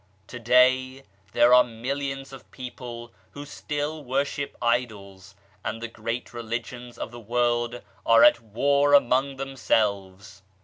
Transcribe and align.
To 0.29 0.39
day 0.39 1.03
there 1.33 1.53
are 1.53 1.63
millions 1.63 2.33
of 2.33 2.49
people 2.49 3.13
who 3.33 3.45
still 3.45 4.03
worship 4.03 4.57
idols, 4.59 5.35
and 5.63 5.79
the 5.79 5.87
great 5.87 6.33
Religions 6.33 6.97
of 6.97 7.11
the 7.11 7.19
world 7.19 7.83
are 8.03 8.23
at 8.23 8.41
war 8.41 8.95
among 8.95 9.35
themselves. 9.35 10.41